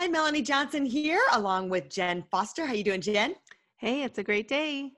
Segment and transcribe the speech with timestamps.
[0.00, 2.64] Hi, Melanie Johnson here, along with Jen Foster.
[2.64, 3.34] How you doing, Jen?
[3.76, 4.92] Hey, it's a great day.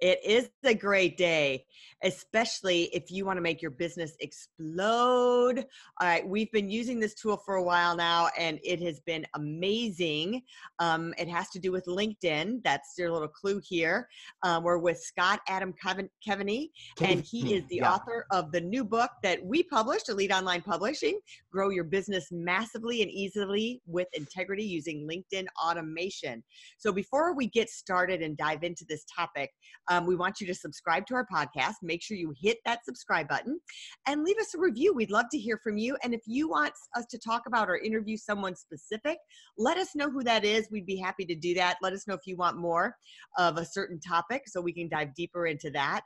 [0.00, 1.66] It is a great day,
[2.04, 5.58] especially if you want to make your business explode.
[6.00, 9.26] All right, we've been using this tool for a while now, and it has been
[9.34, 10.42] amazing.
[10.78, 12.62] Um, it has to do with LinkedIn.
[12.62, 14.08] That's your little clue here.
[14.42, 17.92] Um, we're with Scott Adam Keaveney, and he is the yeah.
[17.92, 21.18] author of the new book that we published, Elite Online Publishing
[21.50, 26.42] Grow Your Business Massively and Easily with Integrity Using LinkedIn Automation.
[26.76, 29.50] So, before we get started and dive into this topic,
[29.88, 31.74] um, we want you to subscribe to our podcast.
[31.82, 33.58] Make sure you hit that subscribe button
[34.06, 34.94] and leave us a review.
[34.94, 35.96] We'd love to hear from you.
[36.02, 39.18] And if you want us to talk about or interview someone specific,
[39.58, 40.68] let us know who that is.
[40.70, 41.76] We'd be happy to do that.
[41.82, 42.96] Let us know if you want more
[43.38, 46.02] of a certain topic so we can dive deeper into that.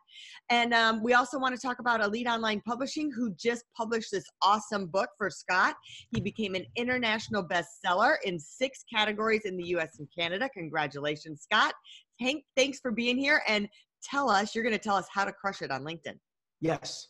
[0.50, 4.24] And um, we also want to talk about Elite Online Publishing, who just published this
[4.42, 5.76] awesome book for Scott.
[6.14, 10.48] He became an international bestseller in six categories in the US and Canada.
[10.52, 11.74] Congratulations, Scott.
[12.20, 13.68] Hank, thanks for being here and
[14.02, 16.18] tell us, you're going to tell us how to crush it on LinkedIn.
[16.60, 17.08] Yes.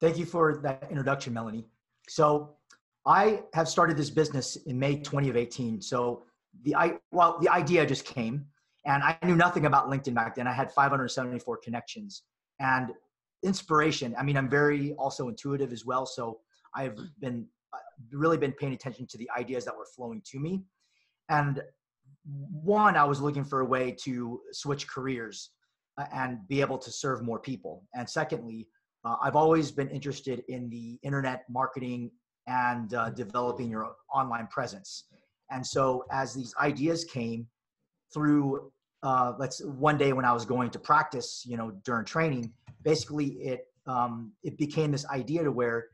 [0.00, 1.66] Thank you for that introduction, Melanie.
[2.08, 2.56] So
[3.06, 5.80] I have started this business in May 2018.
[5.80, 6.24] So
[6.64, 8.46] the I well, the idea just came
[8.86, 10.46] and I knew nothing about LinkedIn back then.
[10.46, 12.22] I had 574 connections
[12.60, 12.90] and
[13.42, 14.14] inspiration.
[14.18, 16.06] I mean, I'm very also intuitive as well.
[16.06, 16.40] So
[16.74, 17.78] I've been uh,
[18.12, 20.62] really been paying attention to the ideas that were flowing to me.
[21.28, 21.62] And
[22.24, 25.50] one, I was looking for a way to switch careers
[26.12, 27.84] and be able to serve more people.
[27.94, 28.68] And secondly,
[29.04, 32.10] uh, I've always been interested in the internet marketing
[32.46, 35.04] and uh, developing your online presence.
[35.50, 37.46] And so, as these ideas came
[38.12, 38.70] through,
[39.02, 42.52] uh, let's one day when I was going to practice, you know, during training,
[42.82, 45.86] basically it um, it became this idea to where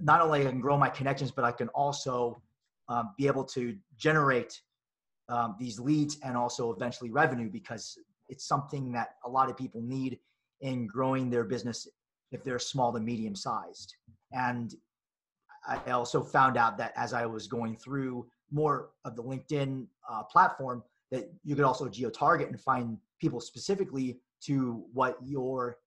[0.00, 2.42] not only I can grow my connections, but I can also
[2.88, 4.60] um, be able to generate
[5.28, 9.80] um, these leads and also eventually revenue because it's something that a lot of people
[9.80, 10.18] need
[10.60, 11.86] in growing their business
[12.30, 13.94] if they're small to medium sized.
[14.32, 14.74] And
[15.66, 20.22] I also found out that as I was going through more of the LinkedIn uh,
[20.24, 25.78] platform, that you could also geo target and find people specifically to what your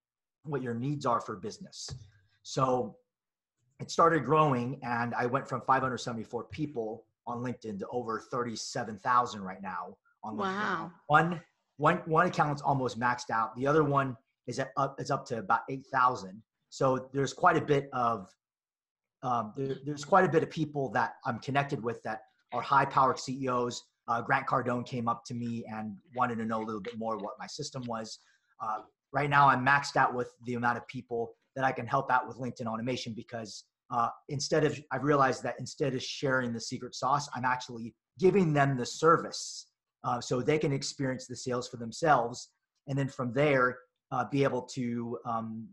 [0.43, 1.89] what your needs are for business.
[2.41, 2.95] So
[3.79, 9.61] it started growing, and I went from 574 people on LinkedIn to over 37,000 right
[9.61, 10.39] now on LinkedIn.
[10.39, 10.91] Wow.
[11.07, 11.41] One,
[11.77, 13.55] one, one account's almost maxed out.
[13.55, 14.15] The other one
[14.47, 16.41] is at, up, is up to about 8,000.
[16.69, 18.29] So there's quite a bit of,
[19.23, 22.21] um, there, there's quite a bit of people that I'm connected with that
[22.53, 23.83] are high powered CEOs.
[24.07, 27.17] Uh, Grant Cardone came up to me and wanted to know a little bit more
[27.17, 28.19] what my system was.
[28.61, 28.79] Uh,
[29.11, 32.27] right now I'm maxed out with the amount of people that I can help out
[32.27, 36.95] with LinkedIn automation because uh, instead of i've realized that instead of sharing the secret
[36.95, 39.67] sauce i'm actually giving them the service
[40.03, 42.49] uh, so they can experience the sales for themselves
[42.87, 43.77] and then from there
[44.11, 45.67] uh, be able to um,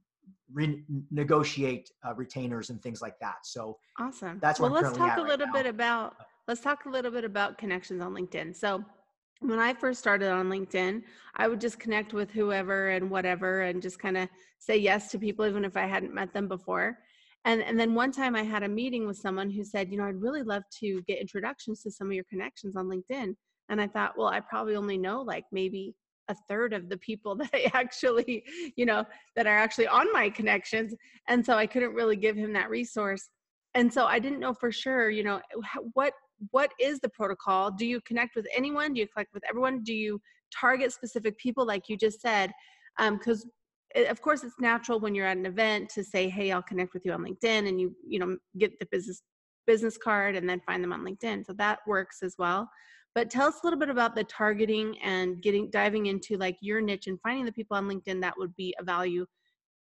[0.53, 5.21] re- negotiate uh, retainers and things like that so awesome that's well let's talk a
[5.21, 6.15] little right bit about
[6.47, 8.84] let's talk a little bit about connections on linkedin so
[9.41, 11.03] when I first started on LinkedIn,
[11.37, 14.28] I would just connect with whoever and whatever and just kind of
[14.59, 16.99] say yes to people, even if I hadn't met them before.
[17.44, 20.05] And, and then one time I had a meeting with someone who said, you know,
[20.05, 23.34] I'd really love to get introductions to some of your connections on LinkedIn.
[23.69, 25.95] And I thought, well, I probably only know like maybe
[26.29, 28.45] a third of the people that I actually,
[28.77, 29.05] you know,
[29.37, 30.95] that are actually on my connections.
[31.29, 33.29] And so I couldn't really give him that resource.
[33.75, 35.41] And so I didn't know for sure, you know,
[35.93, 36.12] what
[36.51, 37.69] what is the protocol?
[37.69, 38.94] Do you connect with anyone?
[38.94, 39.82] Do you connect with everyone?
[39.82, 40.20] Do you
[40.55, 42.53] target specific people like you just said?
[42.97, 43.50] Because um,
[44.09, 47.05] of course it's natural when you're at an event to say hey i'll connect with
[47.05, 49.23] you on linkedin and you you know get the business
[49.67, 52.69] business card and then find them on linkedin so that works as well
[53.14, 56.81] but tell us a little bit about the targeting and getting diving into like your
[56.81, 59.26] niche and finding the people on linkedin that would be a value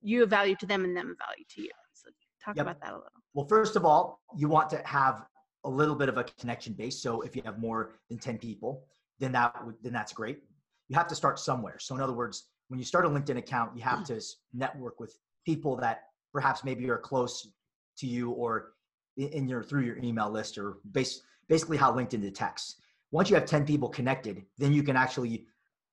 [0.03, 1.71] you a value to them and them a value to you.
[1.95, 2.11] So
[2.45, 2.67] talk yep.
[2.67, 3.09] about that a little.
[3.33, 5.25] Well first of all you want to have
[5.65, 7.01] a little bit of a connection base.
[7.01, 8.85] So if you have more than 10 people
[9.19, 10.41] then that then that's great.
[10.89, 11.79] You have to start somewhere.
[11.79, 14.21] So in other words when you start a LinkedIn account, you have to
[14.53, 17.49] network with people that perhaps maybe are close
[17.99, 18.73] to you or
[19.17, 22.77] in your through your email list or based basically how LinkedIn detects.
[23.15, 25.47] Once you have 10 people connected, then you can actually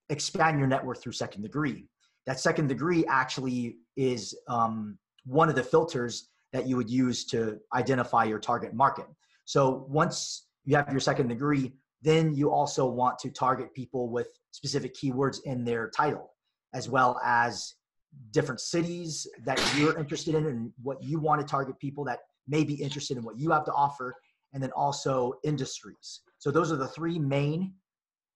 [0.10, 1.86] expand your network through second degree.
[2.26, 7.60] That second degree actually is um, one of the filters that you would use to
[7.76, 9.06] identify your target market.
[9.46, 14.30] So once you have your second degree, then you also want to target people with
[14.50, 16.34] specific keywords in their title,
[16.74, 17.76] as well as
[18.32, 22.64] different cities that you're interested in and what you want to target people that may
[22.64, 24.16] be interested in what you have to offer,
[24.54, 26.22] and then also industries.
[26.42, 27.76] So those are the three main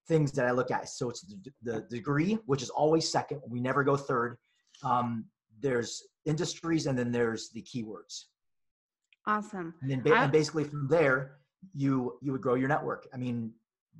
[0.07, 0.88] things that I look at.
[0.88, 3.42] So it's the, the degree, which is always second.
[3.48, 4.38] We never go third.
[4.84, 5.25] Um,
[5.60, 8.25] there's industries, and then there's the keywords.
[9.25, 9.74] Awesome.
[9.81, 11.38] And then ba- and basically from there,
[11.74, 13.07] you you would grow your network.
[13.12, 13.52] I mean,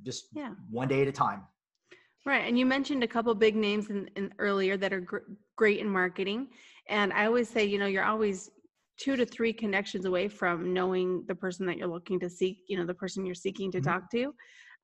[0.04, 0.52] just yeah.
[0.70, 1.42] one day at a time.
[2.24, 5.80] Right, and you mentioned a couple big names in, in earlier that are gr- great
[5.80, 6.46] in marketing,
[6.88, 8.52] and I always say, you know, you're always
[8.98, 12.58] two to three connections away from knowing the person that you're looking to seek.
[12.68, 13.90] You know, the person you're seeking to mm-hmm.
[13.90, 14.34] talk to.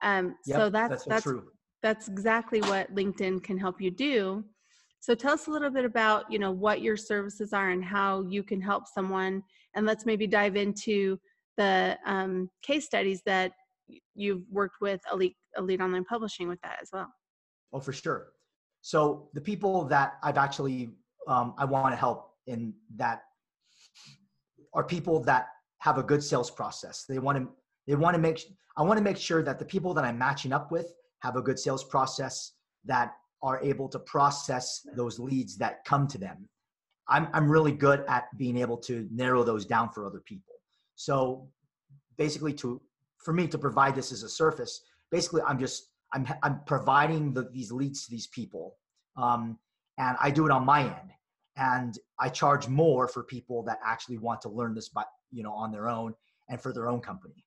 [0.02, 1.42] Um, yep, so that's that's that's, so
[1.82, 4.44] that's exactly what LinkedIn can help you do.
[5.00, 8.22] So tell us a little bit about you know what your services are and how
[8.22, 9.42] you can help someone,
[9.74, 11.18] and let's maybe dive into
[11.56, 13.52] the um, case studies that
[14.14, 17.08] you've worked with elite elite online publishing with that as well.
[17.72, 18.32] Oh, for sure.
[18.82, 20.90] So the people that I've actually
[21.26, 23.22] um, I want to help in that
[24.74, 25.48] are people that
[25.78, 27.04] have a good sales process.
[27.08, 27.48] They want to
[27.86, 28.40] they want to make
[28.76, 31.42] I want to make sure that the people that I'm matching up with have a
[31.42, 32.52] good sales process
[32.84, 36.48] that are able to process those leads that come to them.
[37.08, 40.54] I'm I'm really good at being able to narrow those down for other people.
[40.94, 41.48] So
[42.16, 42.80] basically to
[43.19, 47.48] for me to provide this as a surface, basically I'm just I'm I'm providing the,
[47.52, 48.76] these leads to these people,
[49.16, 49.58] um,
[49.98, 51.10] and I do it on my end,
[51.56, 55.52] and I charge more for people that actually want to learn this, but you know,
[55.52, 56.14] on their own
[56.49, 57.44] and for their own company.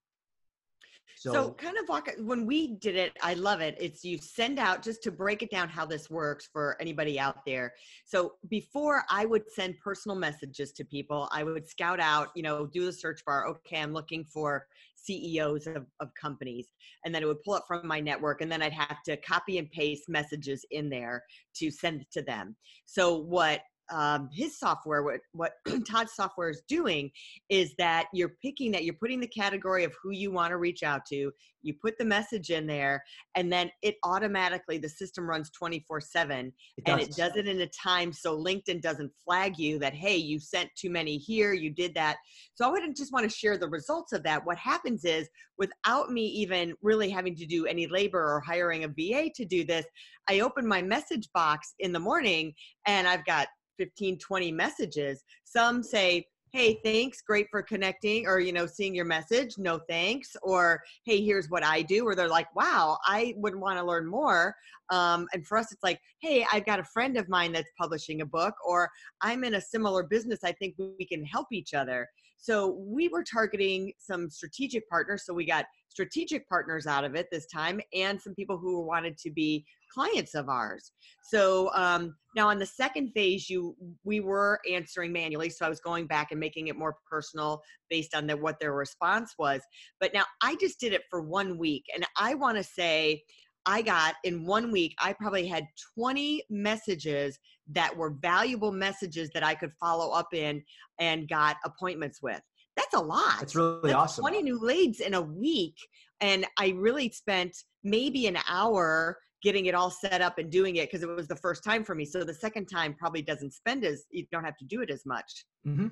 [1.17, 3.77] So, so, kind of walk when we did it, I love it.
[3.79, 7.45] It's you send out just to break it down how this works for anybody out
[7.45, 7.73] there.
[8.05, 12.67] So before I would send personal messages to people, I would scout out, you know,
[12.67, 13.47] do the search bar.
[13.47, 16.67] Okay, I'm looking for CEOs of, of companies.
[17.05, 19.57] And then it would pull up from my network, and then I'd have to copy
[19.57, 21.23] and paste messages in there
[21.55, 22.55] to send to them.
[22.85, 23.61] So, what
[23.91, 25.53] um, his software, what, what
[25.87, 27.11] Todd's software is doing
[27.49, 30.83] is that you're picking that, you're putting the category of who you want to reach
[30.83, 33.03] out to, you put the message in there,
[33.35, 36.53] and then it automatically, the system runs 24 7
[36.85, 40.39] and it does it in a time so LinkedIn doesn't flag you that, hey, you
[40.39, 42.17] sent too many here, you did that.
[42.55, 44.45] So I wouldn't just want to share the results of that.
[44.45, 45.27] What happens is,
[45.57, 49.63] without me even really having to do any labor or hiring a VA to do
[49.63, 49.85] this,
[50.29, 52.53] I open my message box in the morning
[52.87, 55.23] and I've got 15 20 messages.
[55.43, 60.37] Some say hey thanks great for connecting or you know seeing your message no thanks
[60.41, 64.07] or hey here's what i do or they're like wow i would want to learn
[64.07, 64.55] more.
[64.89, 68.21] Um, and for us it's like hey i've got a friend of mine that's publishing
[68.21, 68.89] a book or
[69.19, 72.07] i'm in a similar business i think we can help each other.
[72.37, 77.27] So we were targeting some strategic partners so we got strategic partners out of it
[77.31, 80.91] this time and some people who wanted to be clients of ours.
[81.23, 85.49] So um, now on the second phase, you we were answering manually.
[85.49, 88.73] So I was going back and making it more personal based on the, what their
[88.73, 89.61] response was.
[90.01, 93.23] But now I just did it for one week, and I want to say
[93.65, 95.65] I got in one week, I probably had
[95.97, 97.39] 20 messages
[97.71, 100.61] that were valuable messages that I could follow up in
[100.99, 102.41] and got appointments with.
[102.75, 103.39] That's a lot.
[103.39, 104.23] That's really That's awesome.
[104.23, 105.77] 20 new leads in a week.
[106.21, 110.89] And I really spent maybe an hour getting it all set up and doing it
[110.89, 112.05] because it was the first time for me.
[112.05, 115.05] So the second time probably doesn't spend as you don't have to do it as
[115.05, 115.45] much.
[115.67, 115.87] Mm-hmm.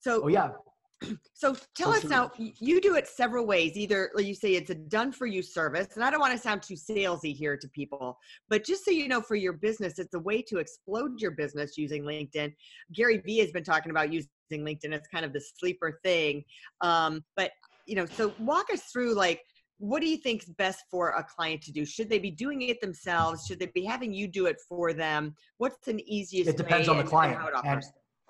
[0.00, 0.48] So oh yeah.
[1.34, 3.76] So tell us now, you do it several ways.
[3.76, 6.62] Either you say it's a done for you service, and I don't want to sound
[6.62, 10.18] too salesy here to people, but just so you know, for your business, it's a
[10.18, 12.54] way to explode your business using LinkedIn.
[12.94, 14.92] Gary Vee has been talking about using LinkedIn.
[14.92, 16.42] It's kind of the sleeper thing.
[16.80, 17.50] Um, but
[17.84, 19.42] you know, so walk us through like
[19.78, 21.84] what do you think is best for a client to do?
[21.84, 23.46] Should they be doing it themselves?
[23.46, 25.34] Should they be having you do it for them?
[25.58, 26.48] What's an easiest?
[26.48, 27.38] It depends on the client.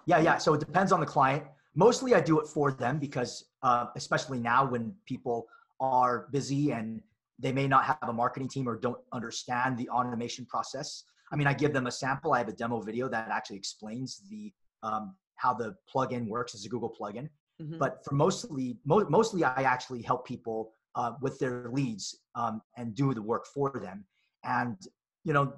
[0.07, 0.39] Yeah, yeah.
[0.39, 1.45] So it depends on the client.
[1.77, 5.47] Mostly, I do it for them because, uh, especially now when people
[5.79, 7.03] are busy and
[7.39, 11.05] they may not have a marketing team or don't understand the automation process.
[11.31, 12.33] I mean, I give them a sample.
[12.33, 14.53] I have a demo video that actually explains the
[14.83, 17.29] um, how the plugin works as a Google plugin.
[17.61, 17.79] Mm-hmm.
[17.79, 22.95] But for mostly, mo- mostly, I actually help people uh, with their leads um, and
[22.95, 24.07] do the work for them.
[24.45, 24.79] And
[25.25, 25.53] you know,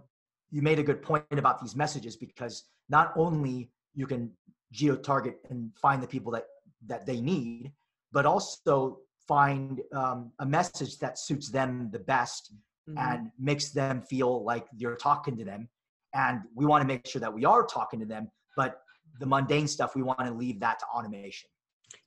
[0.50, 4.32] you made a good point about these messages because not only you can
[4.72, 6.46] geo target and find the people that
[6.86, 7.72] that they need,
[8.12, 12.54] but also find um, a message that suits them the best
[12.88, 12.98] mm-hmm.
[12.98, 15.68] and makes them feel like you're talking to them.
[16.14, 18.80] And we want to make sure that we are talking to them, but
[19.20, 21.50] the mundane stuff, we want to leave that to automation.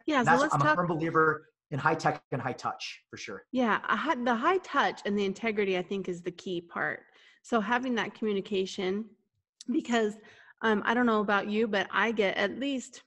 [0.07, 3.17] Yeah, so let's I'm talk- a firm believer in high tech and high touch for
[3.17, 3.43] sure.
[3.51, 7.01] Yeah, I had the high touch and the integrity, I think, is the key part.
[7.43, 9.05] So having that communication,
[9.71, 10.15] because
[10.61, 13.03] um, I don't know about you, but I get at least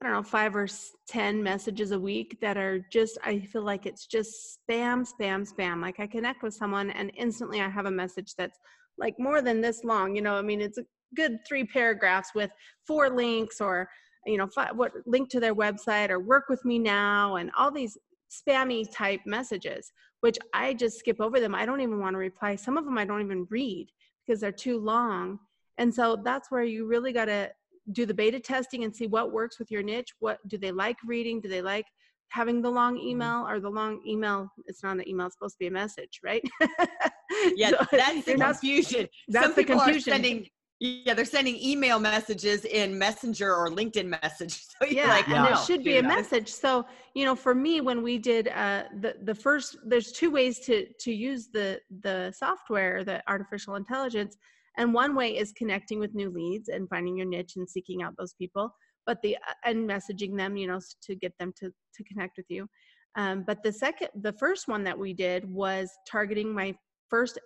[0.00, 0.68] I don't know, five or
[1.08, 5.80] 10 messages a week that are just, I feel like it's just spam, spam, spam.
[5.80, 8.58] Like I connect with someone and instantly I have a message that's
[8.98, 10.14] like more than this long.
[10.14, 10.84] You know, I mean, it's a
[11.16, 12.50] good three paragraphs with
[12.86, 13.88] four links or,
[14.26, 17.70] you know, five, what link to their website or work with me now and all
[17.70, 17.96] these
[18.30, 21.54] spammy type messages, which I just skip over them.
[21.54, 22.56] I don't even want to reply.
[22.56, 23.88] Some of them I don't even read
[24.26, 25.38] because they're too long.
[25.78, 27.50] And so that's where you really got to
[27.92, 30.14] do the beta testing and see what works with your niche.
[30.20, 31.40] What do they like reading?
[31.40, 31.86] Do they like
[32.28, 33.08] having the long mm-hmm.
[33.08, 34.48] email or the long email?
[34.66, 36.42] It's not an email; it's supposed to be a message, right?
[37.54, 39.08] yeah, so that's the confusion.
[39.28, 40.12] That's Some the confusion.
[40.12, 40.46] Are sending,
[40.80, 44.64] yeah, they're sending email messages in Messenger or LinkedIn message.
[44.80, 46.48] So yeah, like, and it should be a message.
[46.48, 50.58] So you know, for me, when we did uh, the the first, there's two ways
[50.60, 54.36] to to use the the software, the artificial intelligence
[54.76, 58.14] and one way is connecting with new leads and finding your niche and seeking out
[58.18, 58.72] those people
[59.06, 62.46] but the uh, and messaging them you know to get them to to connect with
[62.48, 62.68] you.
[63.16, 66.74] Um, but the second the first one that we did was targeting my
[67.08, 67.38] first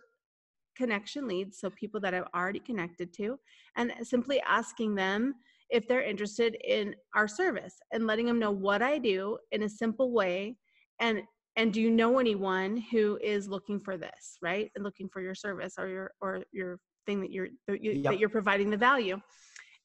[0.77, 3.37] connection leads so people that i've already connected to
[3.77, 5.35] and simply asking them
[5.71, 9.69] if they're interested in our service and letting them know what i do in a
[9.69, 10.55] simple way
[11.01, 11.21] and
[11.57, 14.71] and do you know anyone who is looking for this right?
[14.77, 16.79] And looking for your service or your or your
[17.09, 18.05] thing that you're that, you, yep.
[18.05, 19.19] that you're providing the value.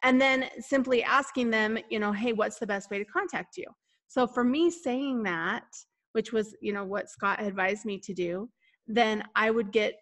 [0.03, 3.65] And then simply asking them you know hey what's the best way to contact you?
[4.07, 5.63] So for me saying that
[6.11, 8.47] which was you know what scott advised me to do
[8.87, 9.95] then i would get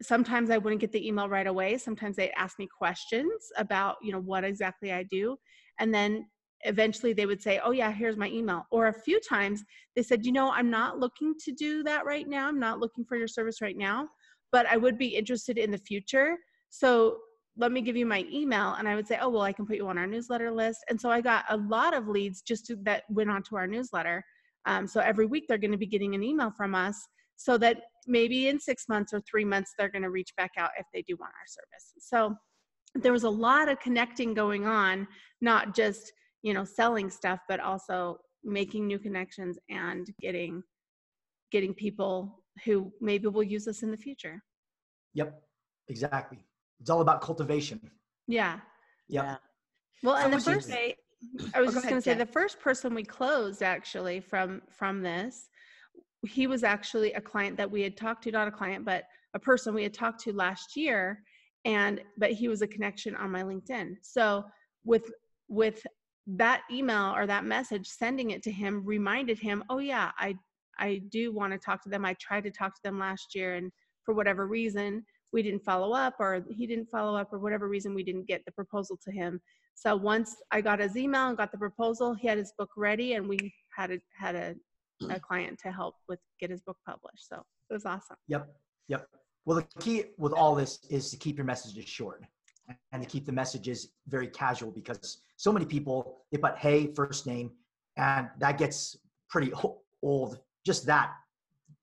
[0.00, 1.78] sometimes i wouldn't get the email right away.
[1.78, 5.36] Sometimes they'd ask me questions about you know what exactly i do.
[5.80, 6.26] And then
[6.66, 8.62] eventually they would say oh yeah here's my email.
[8.70, 9.64] Or a few times
[9.96, 12.48] they said you know i'm not looking to do that right now.
[12.48, 14.08] I'm not looking for your service right now
[14.54, 16.36] but I would be interested in the future.
[16.70, 17.18] So
[17.56, 18.74] let me give you my email.
[18.78, 20.78] And I would say, oh, well, I can put you on our newsletter list.
[20.88, 24.22] And so I got a lot of leads just to, that went onto our newsletter.
[24.64, 26.96] Um, so every week they're going to be getting an email from us
[27.34, 30.70] so that maybe in six months or three months they're going to reach back out
[30.78, 31.92] if they do want our service.
[31.98, 32.36] So
[32.94, 35.08] there was a lot of connecting going on,
[35.40, 40.62] not just, you know, selling stuff, but also making new connections and getting
[41.50, 44.42] getting people who maybe will use us in the future.
[45.14, 45.42] Yep,
[45.88, 46.44] exactly.
[46.80, 47.80] It's all about cultivation.
[48.26, 48.60] Yeah.
[49.08, 49.24] Yep.
[49.24, 49.36] Yeah.
[50.02, 50.96] Well, and the first day,
[51.54, 55.02] I was oh, just going to say the first person we closed actually from from
[55.02, 55.48] this,
[56.26, 59.38] he was actually a client that we had talked to, not a client, but a
[59.38, 61.22] person we had talked to last year,
[61.64, 63.96] and but he was a connection on my LinkedIn.
[64.02, 64.44] So
[64.84, 65.10] with
[65.48, 65.86] with
[66.26, 70.34] that email or that message, sending it to him reminded him, oh yeah, I
[70.78, 72.04] I do want to talk to them.
[72.04, 73.70] I tried to talk to them last year, and
[74.04, 77.94] for whatever reason, we didn't follow up, or he didn't follow up, or whatever reason,
[77.94, 79.40] we didn't get the proposal to him.
[79.74, 83.14] So once I got his email and got the proposal, he had his book ready,
[83.14, 84.54] and we had a had a,
[85.02, 85.20] a mm.
[85.22, 87.28] client to help with get his book published.
[87.28, 88.16] So it was awesome.
[88.28, 88.48] Yep,
[88.88, 89.08] yep.
[89.44, 92.22] Well, the key with all this is to keep your messages short
[92.92, 97.26] and to keep the messages very casual because so many people they put hey first
[97.26, 97.50] name
[97.96, 98.96] and that gets
[99.28, 99.52] pretty
[100.02, 101.12] old just that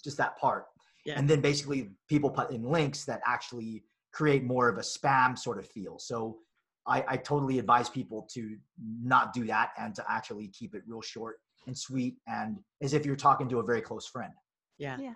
[0.04, 0.66] just that part.
[1.04, 1.16] Yeah.
[1.18, 3.84] and then basically people put in links that actually
[4.14, 5.98] create more of a spam sort of feel.
[5.98, 6.38] So
[6.86, 8.56] I, I totally advise people to
[9.04, 13.06] not do that and to actually keep it real short and sweet and as if
[13.06, 14.32] you're talking to a very close friend.
[14.78, 14.98] Yeah.
[15.00, 15.14] Yeah.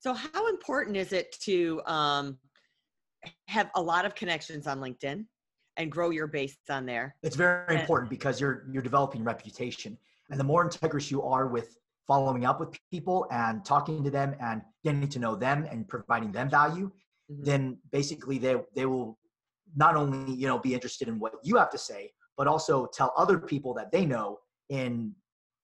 [0.00, 2.38] So how important is it to um,
[3.48, 5.26] have a lot of connections on linkedin
[5.76, 7.14] and grow your base on there?
[7.22, 9.98] It's very and, important because you're you're developing reputation.
[10.30, 11.76] And the more integrous you are with
[12.06, 16.32] following up with people and talking to them and getting to know them and providing
[16.32, 16.90] them value,
[17.30, 17.44] mm-hmm.
[17.44, 19.18] then basically they they will
[19.76, 23.12] not only you know be interested in what you have to say, but also tell
[23.16, 24.38] other people that they know
[24.68, 25.14] in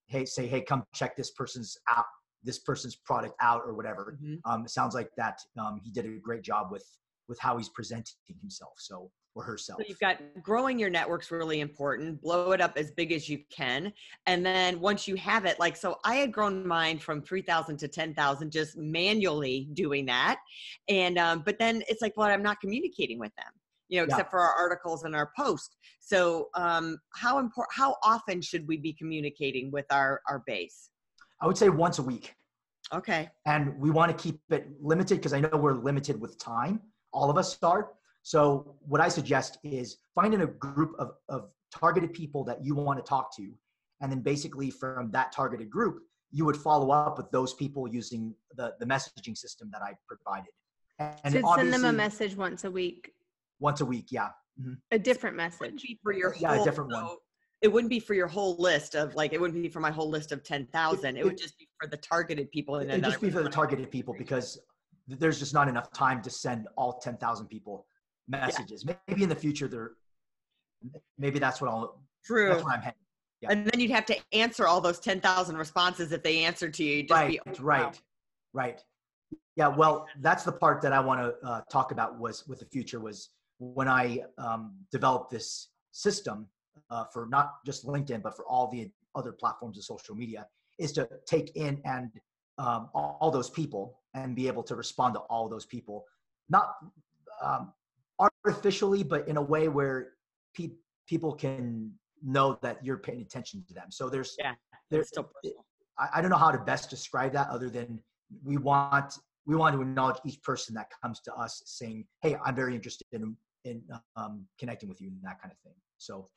[0.07, 2.07] hey say hey come check this person's app
[2.47, 4.17] this person's product out or whatever.
[4.23, 4.51] Mm-hmm.
[4.51, 6.85] Um, it sounds like that um, he did a great job with
[7.29, 8.75] with how he's presenting himself.
[8.77, 9.81] So or herself.
[9.81, 12.21] So you've got growing your network's really important.
[12.23, 13.93] Blow it up as big as you can.
[14.27, 17.89] And then once you have it, like, so I had grown mine from 3,000 to
[17.89, 20.39] 10,000 just manually doing that.
[20.89, 23.53] And, um, but then it's like, well, I'm not communicating with them,
[23.89, 24.31] you know, except yeah.
[24.31, 25.77] for our articles and our post.
[26.01, 30.91] So, um, how important, how often should we be communicating with our, our base?
[31.43, 32.35] I would say once a week.
[32.95, 33.29] Okay.
[33.45, 36.81] And we want to keep it limited because I know we're limited with time.
[37.17, 37.93] All of us are.
[38.23, 42.99] So what I suggest is finding a group of, of targeted people that you want
[42.99, 43.53] to talk to.
[44.01, 48.35] And then basically from that targeted group, you would follow up with those people using
[48.57, 50.53] the, the messaging system that I provided.
[51.25, 53.13] And so send them a message once a week.
[53.61, 54.29] Once a week, yeah.
[54.61, 54.75] Mm-hmm.
[54.91, 55.87] A different message.
[56.03, 57.09] for your yeah, whole, a different one.
[57.63, 60.11] it wouldn't be for your whole list of like it wouldn't be for my whole
[60.11, 61.17] list of 10,000.
[61.17, 62.77] It, it, would just be for the targeted people.
[62.77, 64.59] And it would just be for the targeted people because
[65.09, 67.87] there's just not enough time to send all 10,000 people
[68.29, 68.85] messages.
[68.87, 68.95] Yeah.
[69.09, 69.93] Maybe in the future there
[71.19, 72.49] maybe that's what I'll True.
[72.49, 72.99] That's what I'm heading.
[73.41, 73.53] Yeah.
[73.53, 77.07] And then you'd have to answer all those 10,000 responses if they answered to you.
[77.09, 78.01] right, be, right,
[78.53, 78.83] right.
[79.55, 82.67] Yeah, well, that's the part that I want to uh, talk about was with the
[82.67, 86.47] future was when I um, developed this system
[86.91, 90.47] uh, for not just LinkedIn, but for all the other platforms of social media
[90.79, 92.11] is to take in and
[92.59, 96.05] um, all, all, those people and be able to respond to all those people,
[96.49, 96.75] not
[97.43, 97.73] um,
[98.19, 100.13] artificially, but in a way where
[100.55, 100.71] pe-
[101.07, 101.93] people can
[102.23, 103.91] know that you're paying attention to them.
[103.91, 104.55] So there's, yeah,
[104.91, 105.31] there's still
[105.99, 108.01] I, I don't know how to best describe that other than
[108.45, 112.57] we want we want to acknowledge each person that comes to us saying, "Hey, I'm
[112.57, 113.83] very interested in in
[114.17, 115.75] um, connecting with you," and that kind of thing.
[115.99, 116.29] So,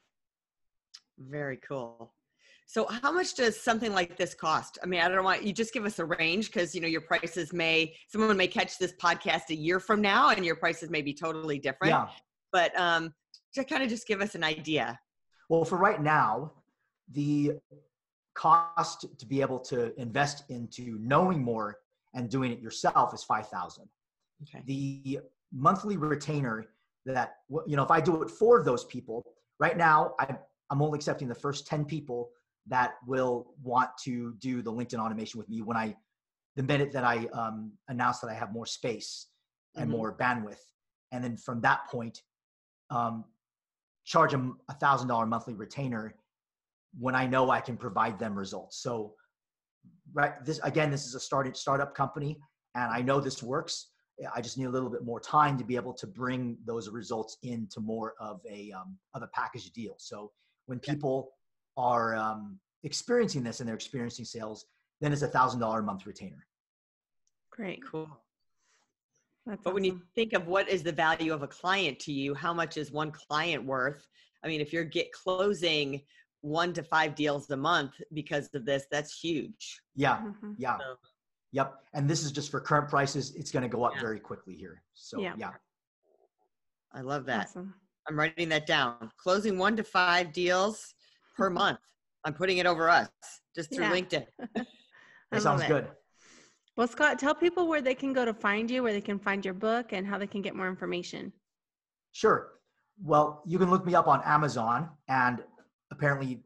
[1.18, 2.14] very cool.
[2.70, 4.78] So, how much does something like this cost?
[4.84, 7.02] I mean, I don't want you just give us a range because you know your
[7.02, 11.02] prices may someone may catch this podcast a year from now, and your prices may
[11.02, 11.94] be totally different.
[11.94, 12.06] Yeah.
[12.52, 13.12] But um,
[13.56, 15.00] to kind of just give us an idea.
[15.50, 16.52] Well, for right now,
[17.12, 17.54] the
[18.36, 21.78] cost to be able to invest into knowing more
[22.14, 23.90] and doing it yourself is 5000
[24.44, 24.64] okay.
[24.68, 25.20] the
[25.52, 26.66] monthly retainer
[27.06, 29.26] that you know if i do it for those people
[29.60, 30.38] right now i'm,
[30.70, 32.30] I'm only accepting the first 10 people
[32.70, 35.96] that will want to do the linkedin automation with me when i
[36.56, 39.28] the minute that i um, announce that i have more space
[39.76, 39.98] and mm-hmm.
[39.98, 40.62] more bandwidth.
[41.12, 42.22] And then from that point
[42.90, 43.26] um,
[44.06, 46.16] charge them a thousand dollar monthly retainer
[47.00, 48.82] when i know i can provide them results.
[48.82, 49.14] So
[50.14, 52.38] right this again this is a started startup company
[52.76, 53.90] and i know this works.
[54.36, 57.38] I just need a little bit more time to be able to bring those results
[57.44, 59.96] into more of a um, of a package deal.
[59.98, 60.32] So
[60.66, 61.32] when people
[61.80, 64.66] are um, experiencing this and they're experiencing sales
[65.02, 66.46] then it's a thousand dollar a month retainer
[67.52, 68.10] great cool
[69.46, 69.74] That's but awesome.
[69.74, 72.78] when you think of what is the value of a client to you how much
[72.78, 74.06] is one client worth
[74.44, 76.02] i mean if you're get closing
[76.42, 79.82] one to five deals a month because of this, that's huge.
[79.96, 80.18] Yeah.
[80.18, 80.54] Mm-hmm.
[80.58, 80.78] Yeah.
[80.78, 80.96] So,
[81.52, 81.76] yep.
[81.94, 83.36] And this is just for current prices.
[83.36, 84.02] It's going to go up yeah.
[84.02, 84.82] very quickly here.
[84.94, 85.34] So yeah.
[85.38, 85.52] yeah.
[86.94, 87.48] I love that.
[87.48, 87.74] Awesome.
[88.08, 89.12] I'm writing that down.
[89.18, 90.96] Closing one to five deals
[91.40, 91.80] per month.
[92.26, 93.10] I'm putting it over us
[93.56, 93.94] just through yeah.
[93.94, 94.26] LinkedIn.
[95.32, 95.88] that sounds good.
[96.76, 99.44] Well, Scott, tell people where they can go to find you, where they can find
[99.44, 101.34] your book, and how they can get more information.
[102.12, 102.52] Sure.
[103.02, 105.44] Well, you can look me up on Amazon, and
[105.92, 106.42] apparently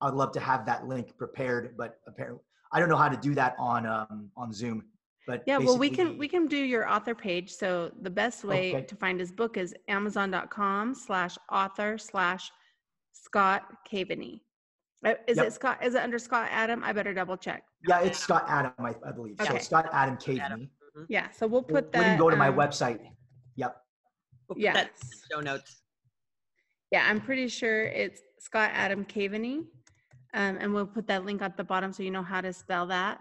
[0.00, 2.40] I'd love to have that link prepared, but apparently
[2.72, 4.84] I don't know how to do that on um, on Zoom.
[5.26, 7.50] But yeah, well, we can we can do your author page.
[7.52, 8.86] So the best way okay.
[8.86, 12.52] to find his book is Amazon.com/slash author slash
[13.26, 14.40] Scott Caveney.
[15.04, 15.46] Uh, is yep.
[15.46, 15.84] it Scott?
[15.84, 16.82] Is it under Scott Adam?
[16.84, 17.64] I better double check.
[17.86, 19.40] Yeah, it's Scott Adam, I, I believe.
[19.40, 19.58] Okay.
[19.58, 20.70] So Scott Adam Caveney.
[20.96, 21.02] Mm-hmm.
[21.08, 22.00] Yeah, so we'll put that.
[22.00, 23.00] When you go to um, my website.
[23.56, 23.76] Yep.
[24.48, 24.86] We'll yeah.
[25.30, 25.82] Show notes.
[26.92, 29.64] Yeah, I'm pretty sure it's Scott Adam Caveney.
[30.34, 32.86] Um, and we'll put that link at the bottom so you know how to spell
[32.86, 33.18] that.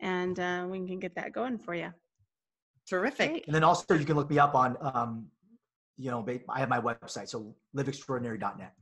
[0.00, 1.92] And uh, we can get that going for you.
[2.88, 3.30] Terrific.
[3.30, 3.46] Great.
[3.46, 5.26] And then also you can look me up on, um,
[5.96, 8.72] you know, I have my website, so liveextraordinary.net.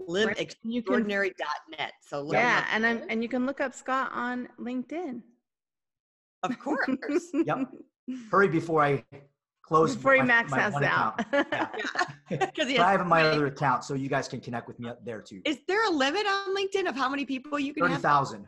[0.00, 1.92] Liveextraordinary.net.
[2.02, 5.22] So yeah, and I'm, and you can look up Scott on LinkedIn.
[6.42, 7.30] Of course.
[7.46, 7.68] yep.
[8.30, 9.04] Hurry before I
[9.62, 11.16] close before he max out.
[11.16, 11.68] Because yeah.
[12.28, 15.22] Because I have my other account, so you guys can connect with me up there
[15.22, 15.40] too.
[15.44, 18.02] Is there a limit on LinkedIn of how many people you can have?
[18.02, 18.46] 30,000.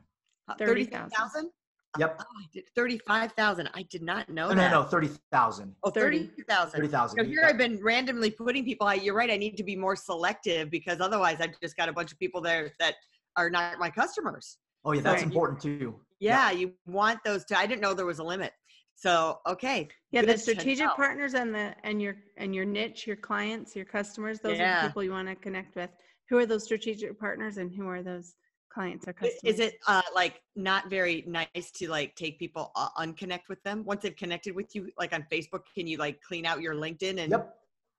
[0.58, 1.50] 30,000?
[1.98, 2.22] Yep.
[2.22, 3.70] Oh, 35,000.
[3.74, 4.70] I did not know no, that.
[4.70, 5.74] No, no, 30,000.
[5.82, 6.70] Oh, 30,000.
[6.72, 7.18] 30,000.
[7.18, 7.48] So here yeah.
[7.48, 11.00] I've been randomly putting people, I, you're right, I need to be more selective because
[11.00, 12.94] otherwise I've just got a bunch of people there that
[13.36, 14.58] are not my customers.
[14.84, 15.96] Oh yeah, that's so important too.
[16.20, 18.52] Yeah, yeah, you want those to, I didn't know there was a limit.
[18.96, 19.88] So okay.
[20.10, 24.40] Yeah, the strategic partners and the and your and your niche, your clients, your customers,
[24.40, 24.78] those yeah.
[24.78, 25.90] are the people you want to connect with.
[26.30, 28.34] Who are those strategic partners and who are those
[28.76, 29.54] clients or customers?
[29.54, 33.84] Is it uh, like not very nice to like take people uh, unconnect with them
[33.84, 34.90] once they've connected with you?
[34.98, 37.30] Like on Facebook, can you like clean out your LinkedIn and?
[37.30, 37.54] Yep.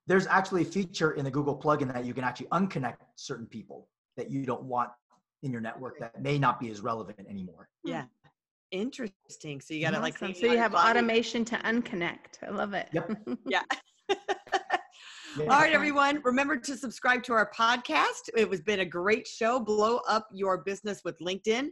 [0.06, 3.88] There's actually a feature in the Google plugin that you can actually unconnect certain people
[4.16, 4.90] that you don't want
[5.42, 7.68] in your network that may not be as relevant anymore.
[7.84, 8.04] Yeah.
[8.70, 9.60] Interesting.
[9.60, 10.28] So you got to awesome.
[10.28, 10.36] like.
[10.36, 12.42] So you have automation to unconnect.
[12.46, 12.88] I love it.
[12.92, 13.18] Yep.
[13.46, 13.62] yeah.
[15.40, 16.20] All right, everyone.
[16.24, 18.28] Remember to subscribe to our podcast.
[18.36, 19.60] It was been a great show.
[19.60, 21.68] Blow up your business with LinkedIn.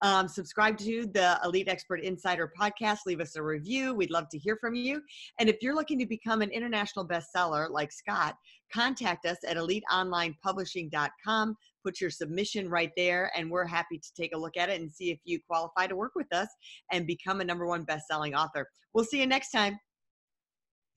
[0.00, 3.00] Um, subscribe to the Elite Expert Insider podcast.
[3.06, 3.94] Leave us a review.
[3.94, 5.02] We'd love to hear from you.
[5.40, 8.34] And if you're looking to become an international bestseller like Scott,
[8.72, 11.56] contact us at eliteonlinepublishing.com.
[11.84, 14.90] Put your submission right there, and we're happy to take a look at it and
[14.90, 16.48] see if you qualify to work with us
[16.92, 18.68] and become a number one best-selling author.
[18.94, 19.78] We'll see you next time.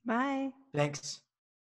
[0.05, 0.49] Bye.
[0.75, 1.21] Thanks.